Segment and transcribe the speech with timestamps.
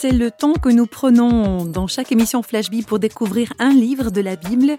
[0.00, 4.12] C'est le temps que nous prenons dans chaque émission Flash Bible pour découvrir un livre
[4.12, 4.78] de la Bible.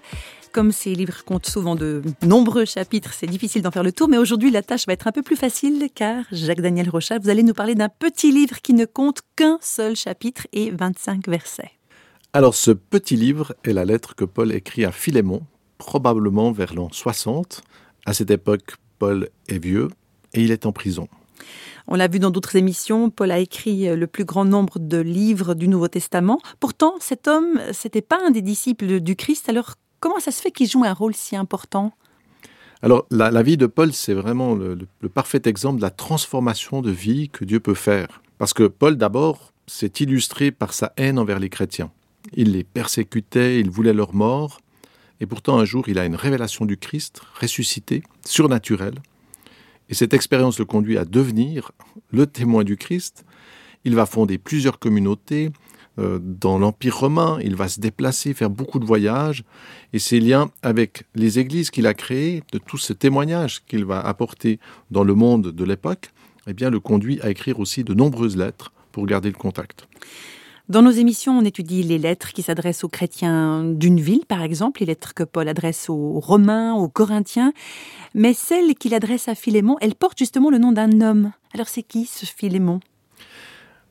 [0.50, 4.16] Comme ces livres comptent souvent de nombreux chapitres, c'est difficile d'en faire le tour, mais
[4.16, 7.52] aujourd'hui la tâche va être un peu plus facile car Jacques-Daniel Rochat, vous allez nous
[7.52, 11.72] parler d'un petit livre qui ne compte qu'un seul chapitre et 25 versets.
[12.32, 15.42] Alors ce petit livre est la lettre que Paul écrit à Philémon,
[15.76, 17.60] probablement vers l'an 60.
[18.06, 19.88] À cette époque, Paul est vieux
[20.32, 21.08] et il est en prison.
[21.88, 25.54] On l'a vu dans d'autres émissions, Paul a écrit le plus grand nombre de livres
[25.54, 26.40] du Nouveau Testament.
[26.60, 29.48] Pourtant, cet homme, c'était pas un des disciples du Christ.
[29.48, 31.92] Alors, comment ça se fait qu'il joue un rôle si important?
[32.82, 34.78] Alors, la, vie de Paul, c'est vraiment le,
[35.12, 38.22] parfait exemple de la transformation de vie que Dieu peut faire.
[38.38, 41.90] Parce que Paul, d'abord, s'est illustré par sa haine envers les chrétiens.
[42.34, 44.60] Il les persécutait, il voulait leur mort.
[45.20, 48.94] Et pourtant, un jour, il a une révélation du Christ, ressuscité, surnaturelle.
[49.90, 51.72] Et cette expérience le conduit à devenir
[52.10, 53.24] le témoin du Christ.
[53.84, 55.50] Il va fonder plusieurs communautés
[55.98, 59.44] euh, dans l'Empire romain, il va se déplacer, faire beaucoup de voyages,
[59.92, 64.00] et ses liens avec les églises qu'il a créées, de tous ces témoignages qu'il va
[64.00, 64.60] apporter
[64.90, 66.12] dans le monde de l'époque,
[66.46, 69.88] eh bien, le conduit à écrire aussi de nombreuses lettres pour garder le contact.
[70.70, 74.78] Dans nos émissions, on étudie les lettres qui s'adressent aux chrétiens d'une ville, par exemple,
[74.78, 77.52] les lettres que Paul adresse aux Romains, aux Corinthiens,
[78.14, 81.32] mais celle qu'il adresse à Philémon, elle porte justement le nom d'un homme.
[81.54, 82.78] Alors c'est qui ce Philémon?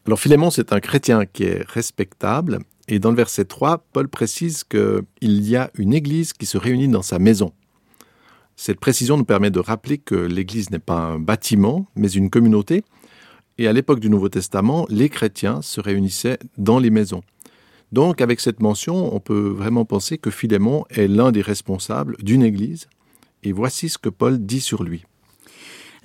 [0.05, 4.63] Alors Philémon, c'est un chrétien qui est respectable, et dans le verset 3, Paul précise
[4.63, 7.51] qu'il y a une église qui se réunit dans sa maison.
[8.55, 12.85] Cette précision nous permet de rappeler que l'église n'est pas un bâtiment, mais une communauté,
[13.59, 17.21] et à l'époque du Nouveau Testament, les chrétiens se réunissaient dans les maisons.
[17.91, 22.41] Donc, avec cette mention, on peut vraiment penser que Philémon est l'un des responsables d'une
[22.41, 22.87] église.
[23.43, 25.03] Et voici ce que Paul dit sur lui.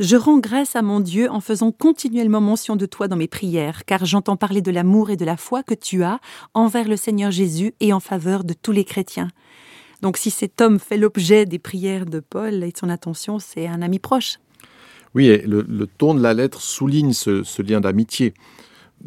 [0.00, 3.84] Je rends grâce à mon Dieu en faisant continuellement mention de toi dans mes prières,
[3.84, 6.18] car j'entends parler de l'amour et de la foi que tu as
[6.54, 9.28] envers le Seigneur Jésus et en faveur de tous les chrétiens.
[10.02, 13.68] Donc si cet homme fait l'objet des prières de Paul et de son attention, c'est
[13.68, 14.38] un ami proche.
[15.14, 18.34] Oui, le, ton de la lettre souligne ce, lien d'amitié.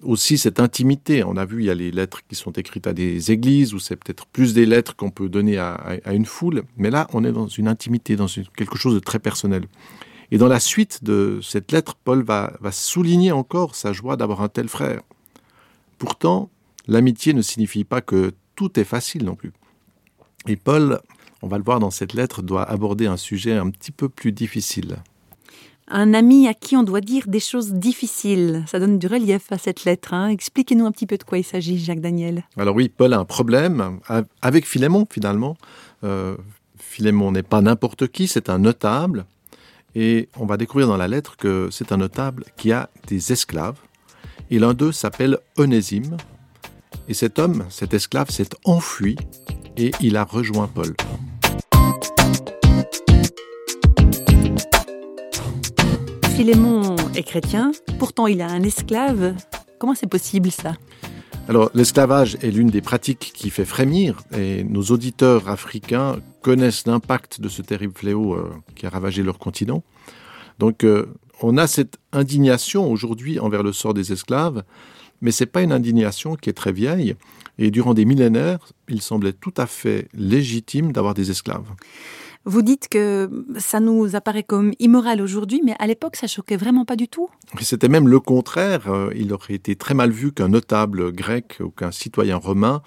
[0.04, 1.24] Aussi cette intimité.
[1.24, 3.80] On a vu, il y a les lettres qui sont écrites à des églises, ou
[3.80, 6.64] c'est peut-être plus des lettres qu'on peut donner à, une foule.
[6.78, 9.66] Mais là, on est dans une intimité, dans quelque chose de très personnel.
[10.32, 14.50] Et dans la suite de cette lettre, Paul va souligner encore sa joie d'avoir un
[14.50, 15.02] tel frère.
[15.98, 16.50] Pourtant,
[16.88, 19.52] l'amitié ne signifie pas que tout est facile non plus.
[20.48, 21.02] Et Paul,
[21.42, 24.32] on va le voir dans cette lettre, doit aborder un sujet un petit peu plus
[24.32, 24.98] difficile
[25.90, 28.64] un ami à qui on doit dire des choses difficiles.
[28.68, 30.14] Ça donne du relief à cette lettre.
[30.14, 30.30] Hein.
[30.30, 32.44] Expliquez-nous un petit peu de quoi il s'agit, Jacques Daniel.
[32.58, 34.00] Alors oui, Paul a un problème
[34.42, 35.58] avec Philémon finalement.
[36.04, 36.36] Euh,
[36.78, 39.26] Philémon n'est pas n'importe qui, c'est un notable.
[39.96, 43.78] Et on va découvrir dans la lettre que c'est un notable qui a des esclaves.
[44.52, 46.18] Et l'un d'eux s'appelle Onésime.
[47.08, 49.16] Et cet homme, cet esclave, s'est enfui
[49.78, 50.94] et il a rejoint Paul.
[56.38, 59.34] Philémon est chrétien, pourtant il a un esclave.
[59.80, 60.74] Comment c'est possible ça?
[61.50, 67.42] Alors, l'esclavage est l'une des pratiques qui fait frémir, et nos auditeurs africains connaissent l'impact
[67.42, 69.82] de ce terrible fléau euh, qui a ravagé leur continent.
[70.60, 71.08] Donc, euh,
[71.42, 74.64] on a cette indignation aujourd'hui envers le sort des esclaves,
[75.22, 77.16] mais ce n'est pas une indignation qui est très vieille,
[77.58, 78.60] et durant des millénaires,
[78.90, 81.66] il semblait tout à fait légitime d'avoir des esclaves.
[82.50, 86.86] Vous dites que ça nous apparaît comme immoral aujourd'hui, mais à l'époque, ça choquait vraiment
[86.86, 87.30] pas du tout.
[87.60, 88.88] C'était même le contraire.
[88.88, 92.82] Euh, il aurait été très mal vu qu'un notable grec ou qu'un citoyen romain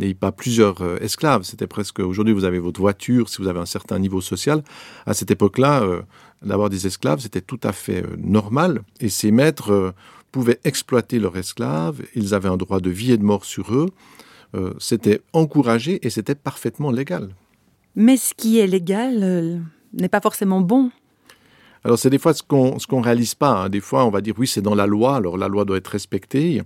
[0.00, 1.44] n'ait pas plusieurs euh, esclaves.
[1.44, 4.64] C'était presque, aujourd'hui, vous avez votre voiture, si vous avez un certain niveau social.
[5.06, 6.02] À cette époque-là, euh,
[6.42, 8.82] d'avoir des esclaves, c'était tout à fait normal.
[8.98, 9.94] Et ces maîtres
[10.32, 12.02] pouvaient exploiter leurs esclaves.
[12.16, 13.90] Ils avaient un droit de vie et de mort sur eux.
[14.80, 17.30] c'était encouragé et c'était parfaitement légal.
[17.96, 19.58] Mais ce qui est légal euh,
[19.92, 20.90] n'est pas forcément bon.
[21.84, 23.64] Alors c'est des fois ce qu'on ce qu'on réalise pas.
[23.64, 23.68] Hein.
[23.68, 25.88] Des fois on va dire oui c'est dans la loi, alors la loi doit être
[25.88, 26.62] respectée.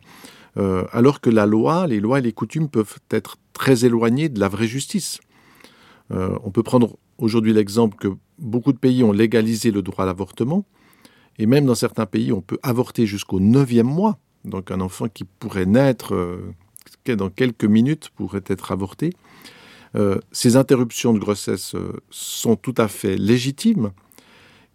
[0.57, 4.41] Euh, alors que la loi, les lois et les coutumes peuvent être très éloignées de
[4.41, 5.21] la vraie justice.
[6.11, 8.09] Euh, on peut prendre aujourd'hui l'exemple que
[8.39, 10.65] beaucoup de pays ont légalisé le droit à l'avortement,
[11.39, 14.19] et même dans certains pays, on peut avorter jusqu'au neuvième mois.
[14.45, 16.15] Donc un enfant qui pourrait naître
[17.15, 19.13] dans quelques minutes pourrait être avorté.
[19.97, 23.93] Euh, ces interruptions de grossesse euh, sont tout à fait légitimes,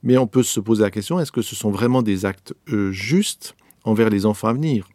[0.02, 2.92] mais on peut se poser la question, est-ce que ce sont vraiment des actes euh,
[2.92, 4.88] justes envers les enfants à venir?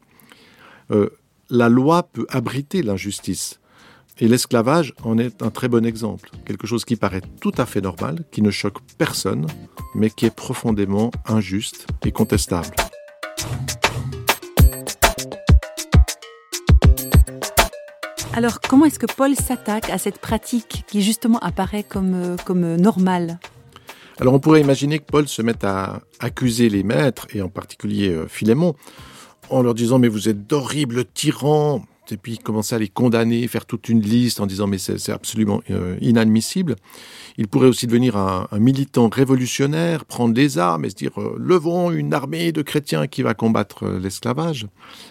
[1.50, 3.60] La loi peut abriter l'injustice.
[4.20, 6.30] Et l'esclavage en est un très bon exemple.
[6.44, 9.46] Quelque chose qui paraît tout à fait normal, qui ne choque personne,
[9.94, 12.74] mais qui est profondément injuste et contestable.
[18.38, 22.76] Alors, comment est-ce que Paul s'attaque à cette pratique qui justement apparaît comme, euh, comme
[22.76, 23.40] normale?
[24.20, 28.10] Alors, on pourrait imaginer que Paul se mette à accuser les maîtres, et en particulier
[28.10, 28.76] euh, Philémon,
[29.50, 31.82] en leur disant Mais vous êtes d'horribles tyrans
[32.12, 35.62] et puis commencer à les condamner, faire toute une liste en disant mais c'est absolument
[35.70, 36.76] euh, inadmissible.
[37.36, 41.90] Il pourrait aussi devenir un, militant révolutionnaire, prendre les armes et se dire euh, levons
[41.90, 44.66] une armée de chrétiens qui va combattre euh, l'esclavage.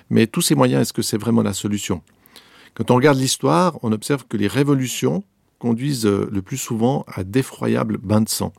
[0.09, 2.01] Mais tous ces moyens, est-ce que c'est vraiment la solution?
[2.77, 5.23] Quand on regarde l'histoire, on observe que les révolutions
[5.57, 8.53] conduisent le plus souvent à d'effroyables bains de sang.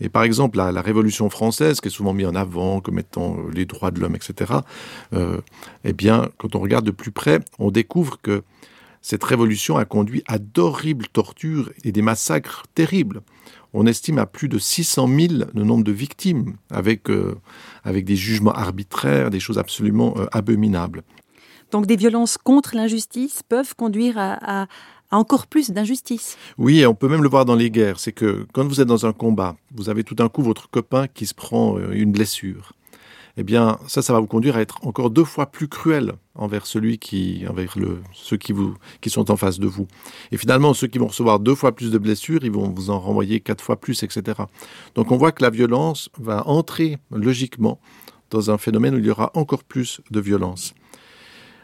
[0.00, 3.50] Et par exemple, la, Révolution française, qui est souvent mise en avant comme étant euh,
[3.52, 4.52] les droits de l'homme, etc.,
[5.14, 5.40] euh,
[5.82, 8.44] eh bien, quand on regarde de plus près, on découvre que
[9.02, 13.20] cette révolution a conduit à d'horribles tortures et des massacres terribles.
[13.74, 17.34] On estime à plus de 600 000 le nombre de victimes, euh,
[17.82, 21.02] avec des jugements arbitraires, des choses absolument abominables.
[21.70, 24.66] Donc des violences contre l'injustice peuvent conduire à,
[25.10, 26.36] encore plus d'injustice.
[26.58, 27.98] Oui, et on peut même le voir dans les guerres.
[27.98, 31.06] C'est que quand vous êtes dans un combat, vous avez tout d'un coup votre copain
[31.08, 32.72] qui se prend euh, une blessure.
[33.36, 36.66] Eh bien, ça, ça va vous conduire à être encore deux fois plus cruel envers
[36.66, 37.74] celui qui, envers
[38.12, 39.86] ceux qui vous, qui sont en face de vous.
[40.32, 42.98] Et finalement, ceux qui vont recevoir deux fois plus de blessures, ils vont vous en
[42.98, 44.42] renvoyer quatre fois plus, etc.
[44.94, 47.80] Donc, on voit que la violence va entrer logiquement
[48.30, 50.74] dans un phénomène où il y aura encore plus de violence.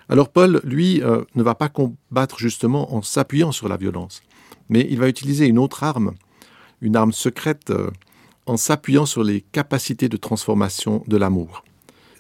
[0.09, 4.23] Alors Paul, lui, euh, ne va pas combattre justement en s'appuyant sur la violence,
[4.69, 6.15] mais il va utiliser une autre arme,
[6.81, 7.91] une arme secrète, euh,
[8.47, 11.65] en s'appuyant sur les capacités de transformation de l'amour.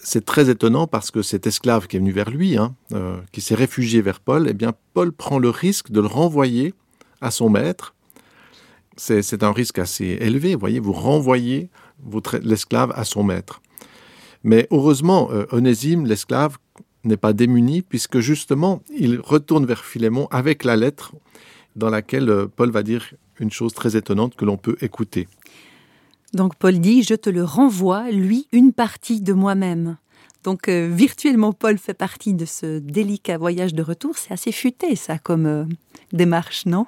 [0.01, 3.41] C'est très étonnant parce que cet esclave qui est venu vers lui, hein, euh, qui
[3.41, 6.75] s'est réfugié vers Paul, eh bien Paul prend le risque de le renvoyer
[7.21, 7.95] à son maître.
[8.97, 11.69] C'est un risque assez élevé, vous voyez, vous renvoyez
[12.43, 13.61] l'esclave à son maître.
[14.43, 16.57] Mais heureusement, Onésime, l'esclave,
[17.07, 21.13] n'est pas démuni, puisque justement, il retourne vers Philémon avec la lettre
[21.77, 25.29] dans laquelle euh, Paul va dire une chose très étonnante que l'on peut écouter.
[26.33, 29.97] Donc Paul dit, je te le renvoie, lui, une partie de moi-même.
[30.43, 34.17] Donc euh, virtuellement, Paul fait partie de ce délicat voyage de retour.
[34.17, 35.65] C'est assez futé, ça, comme euh,
[36.13, 36.87] démarche, non?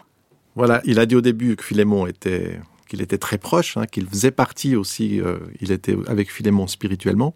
[0.55, 4.07] Voilà, il a dit au début que Philémon était qu'il était très proche, hein, qu'il
[4.07, 5.21] faisait partie aussi,
[5.61, 7.35] il était avec Philémon spirituellement.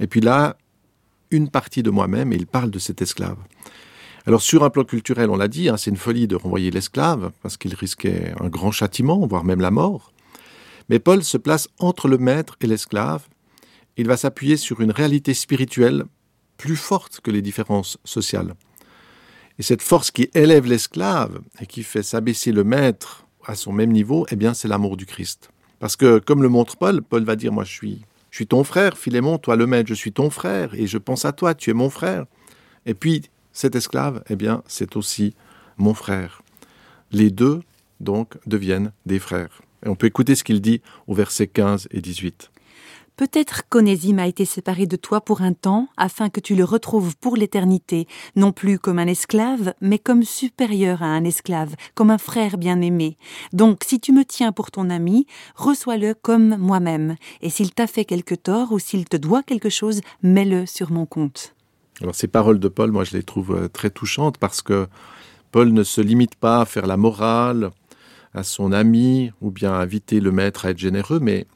[0.00, 0.56] Et puis là,
[1.30, 3.38] une partie de moi-même et il parle de cet esclave.
[4.26, 7.30] Alors sur un plan culturel, on l'a dit, hein, c'est une folie de renvoyer l'esclave
[7.42, 10.12] parce qu'il risquait un grand châtiment, voire même la mort.
[10.88, 13.26] Mais Paul se place entre le maître et l'esclave.
[13.96, 16.04] Il va s'appuyer sur une réalité spirituelle
[16.56, 18.54] plus forte que les différences sociales.
[19.58, 23.92] Et cette force qui élève l'esclave et qui fait s'abaisser le maître à son même
[23.92, 25.50] niveau, eh bien c'est l'amour du Christ.
[25.78, 28.02] Parce que comme le montre Paul, Paul va dire moi je suis
[28.34, 31.24] je suis ton frère, Philémon, toi le maître, je suis ton frère, et je pense
[31.24, 32.24] à toi, tu es mon frère.
[32.84, 33.22] Et puis,
[33.52, 35.36] cet esclave, eh bien, c'est aussi
[35.76, 36.42] mon frère.
[37.12, 37.62] Les deux,
[38.00, 39.62] donc, deviennent des frères.
[39.86, 42.50] Et on peut écouter ce qu'il dit au verset 15 et 18.
[43.16, 47.16] Peut-être qu'Onésime a été séparé de toi pour un temps, afin que tu le retrouves
[47.16, 52.18] pour l'éternité, non plus comme un esclave, mais comme supérieur à un esclave, comme un
[52.18, 53.16] frère bien-aimé.
[53.52, 58.04] Donc, si tu me tiens pour ton ami, reçois-le comme moi-même, et s'il t'a fait
[58.04, 61.54] quelque tort ou s'il te doit quelque chose, mets-le sur mon compte.
[62.00, 64.88] Alors, ces paroles de Paul, moi, je les trouve euh, très touchantes parce que
[65.52, 67.70] Paul ne se limite pas à faire la morale
[68.34, 71.46] à son ami ou bien inviter le maître à être généreux, mais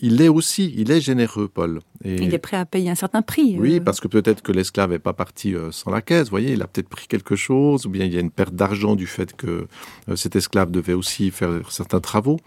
[0.00, 1.80] il est aussi, il est généreux, Paul.
[2.04, 3.56] Et il est prêt à payer un certain prix.
[3.58, 3.80] Oui, euh.
[3.80, 6.62] parce que peut-être que l'esclave n'est pas parti euh, sans la caisse, vous voyez, il
[6.62, 9.34] a peut-être pris quelque chose, ou bien il y a une perte d'argent du fait
[9.34, 9.68] que
[10.08, 12.38] euh, cet esclave devait aussi faire certains travaux.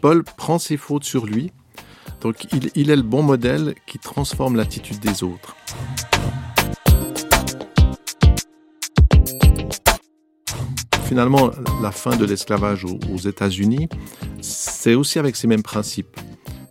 [0.00, 1.52] Paul prend ses fautes sur lui,
[2.20, 5.56] donc il, il est le bon modèle qui transforme l'attitude des autres.
[11.12, 11.50] Finalement,
[11.82, 13.90] la fin de l'esclavage aux États-Unis,
[14.40, 16.18] c'est aussi avec ces mêmes principes.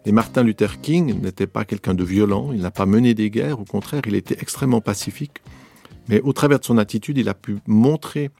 [0.03, 3.59] Et Martin Luther King n'était pas quelqu'un de violent, il n'a pas mené des guerres,
[3.59, 5.43] au contraire, il était extrêmement pacifique.
[6.09, 8.31] Mais au travers de son attitude, il a pu montrer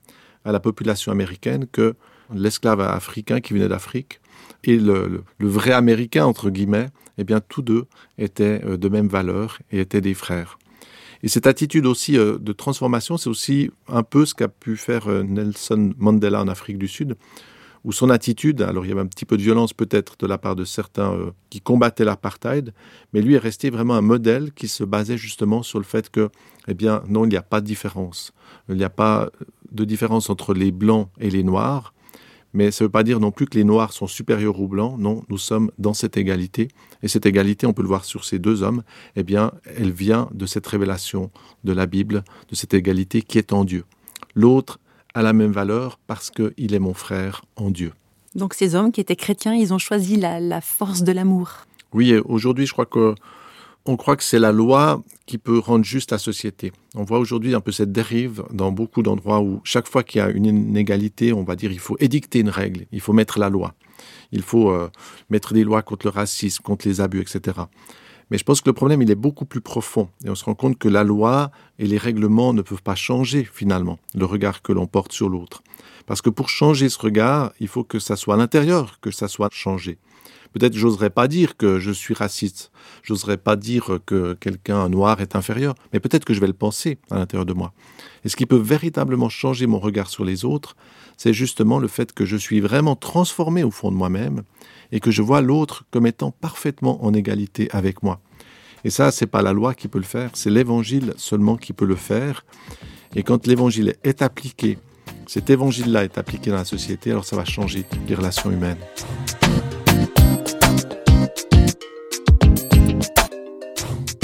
[0.43, 1.93] à la population américaine que
[2.33, 4.21] l'esclave africain qui venait d'Afrique
[4.63, 6.87] et le, vrai américain, entre guillemets,
[7.19, 7.85] eh bien, tous deux
[8.17, 10.57] étaient euh, de même valeur et étaient des frères.
[11.23, 15.07] Et cette attitude aussi euh, de transformation, c'est aussi un peu ce qu'a pu faire
[15.07, 17.15] euh, Nelson Mandela en Afrique du Sud,
[17.83, 20.37] ou son attitude, alors il y avait un petit peu de violence peut-être de la
[20.37, 22.73] part de certains euh, qui combattaient l'apartheid,
[23.13, 26.29] mais lui est resté vraiment un modèle qui se basait justement sur le fait que,
[26.67, 28.33] eh bien, non, il n'y a pas de différence.
[28.69, 29.29] Il n'y a pas
[29.71, 31.93] de différence entre les blancs et les noirs,
[32.53, 34.97] mais ça ne veut pas dire non plus que les noirs sont supérieurs aux blancs,
[34.99, 36.67] non, nous sommes dans cette égalité,
[37.03, 38.83] et cette égalité, on peut le voir sur ces deux hommes,
[39.15, 41.31] eh bien, elle vient de cette révélation
[41.63, 43.85] de la Bible, de cette égalité qui est en Dieu.
[44.35, 44.79] L'autre
[45.13, 47.93] a la même valeur parce qu'il est mon frère en Dieu.
[48.35, 51.65] Donc ces hommes qui étaient chrétiens, ils ont choisi la, force de l'amour.
[51.93, 53.15] Oui, aujourd'hui, je crois que
[53.85, 56.71] on croit que c'est la loi qui peut rendre juste la société.
[56.95, 60.21] On voit aujourd'hui un peu cette dérive dans beaucoup d'endroits où chaque fois qu'il y
[60.21, 63.49] a une inégalité, on va dire il faut édicter une règle, il faut mettre la
[63.49, 63.73] loi,
[64.31, 64.89] il faut euh,
[65.29, 67.61] mettre des lois contre le racisme, contre les abus, etc.
[68.31, 70.07] Mais je pense que le problème, il est beaucoup plus profond.
[70.23, 73.43] Et on se rend compte que la loi et les règlements ne peuvent pas changer
[73.43, 75.61] finalement le regard que l'on porte sur l'autre.
[76.05, 79.27] Parce que pour changer ce regard, il faut que ça soit à l'intérieur, que ça
[79.27, 79.97] soit changé.
[80.53, 82.71] Peut-être j'oserais pas dire que je suis raciste,
[83.03, 86.97] j'oserais pas dire que quelqu'un noir est inférieur, mais peut-être que je vais le penser
[87.09, 87.73] à l'intérieur de moi.
[88.25, 90.75] Et ce qui peut véritablement changer mon regard sur les autres,
[91.17, 94.43] c'est justement le fait que je suis vraiment transformé au fond de moi-même
[94.91, 98.19] et que je vois l'autre comme étant parfaitement en égalité avec moi.
[98.83, 101.85] Et ça, c'est pas la loi qui peut le faire, c'est l'évangile seulement qui peut
[101.85, 102.43] le faire.
[103.15, 104.79] Et quand l'évangile est appliqué,
[105.27, 108.79] cet évangile-là est appliqué dans la société, alors ça va changer les relations humaines.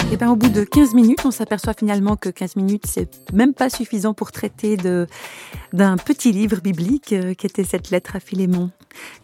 [0.10, 3.54] Eh bien, au bout de 15 minutes, on s'aperçoit finalement que 15 minutes, c'est même
[3.54, 8.72] pas suffisant pour traiter d'un petit livre biblique euh, qui était cette lettre à Philémon.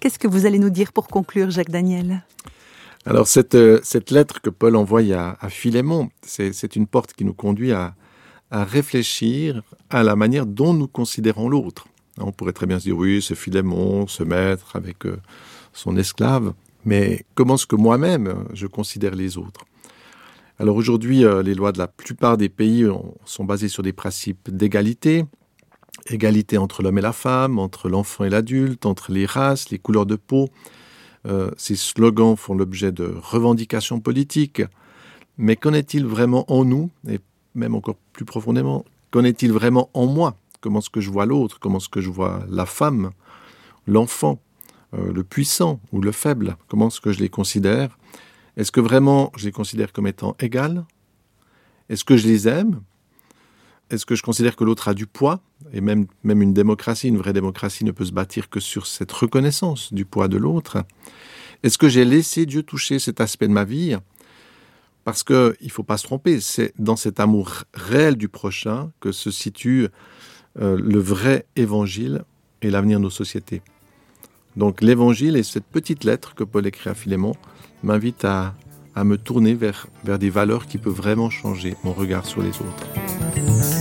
[0.01, 2.25] Qu'est-ce que vous allez nous dire pour conclure, Jacques Daniel?
[3.05, 5.01] Alors, cette, euh, cette lettre que Paul envoie
[5.39, 7.95] à, Philémon, c'est une porte qui nous conduit à,
[8.51, 11.87] à réfléchir à la manière dont nous considérons l'autre.
[12.19, 15.15] On pourrait très bien se dire, oui, c'est Philémon, ce maître avec euh,
[15.71, 19.65] son esclave, mais comment est-ce que moi-même je considère les autres?
[20.63, 22.88] Alors aujourd'hui, euh, les lois de la plupart des pays
[23.25, 25.25] sont basées sur des principes d'égalité,
[26.08, 30.05] égalité entre l'homme et la femme, entre l'enfant et l'adulte, entre les races, les couleurs
[30.05, 30.48] de peau.
[31.27, 34.62] Euh, ces slogans font l'objet de revendications politiques.
[35.38, 37.20] Mais qu'en est-il vraiment en nous, et
[37.55, 40.38] même encore plus profondément, qu'en est-il vraiment en moi?
[40.62, 41.60] Comment est-ce que je vois l'autre?
[41.60, 43.12] Comment est-ce que je vois la femme,
[43.86, 44.39] l'enfant,
[44.93, 46.55] euh, le puissant ou le faible?
[46.70, 47.98] Comment est-ce que je les considère?
[48.57, 50.86] Est-ce que vraiment je les considère comme étant égales?
[51.89, 52.81] Est-ce que je les aime?
[53.89, 55.41] Est-ce que je considère que l'autre a du poids?
[55.74, 59.12] Et même, même une démocratie, une vraie démocratie ne peut se bâtir que sur cette
[59.12, 60.83] reconnaissance du poids de l'autre.
[61.63, 63.95] Est-ce que j'ai laissé Dieu toucher cet aspect de ma vie?
[65.03, 69.12] Parce qu'il ne faut pas se tromper, c'est dans cet amour réel du prochain que
[69.12, 69.88] se situe
[70.60, 72.24] euh, le vrai évangile
[72.62, 73.62] et l'avenir de nos sociétés.
[74.55, 77.33] Donc l'évangile est cette petite lettre que Paul écrit à Philémon,
[77.81, 78.53] m'invite à,
[78.95, 82.50] à, me tourner vers, vers des valeurs qui peuvent vraiment changer mon regard sur les
[82.50, 83.73] autres.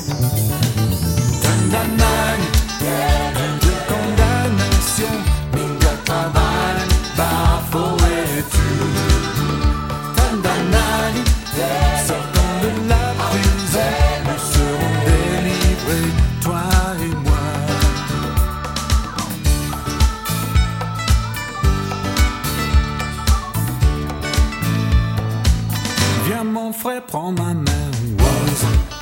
[27.43, 29.02] my man was.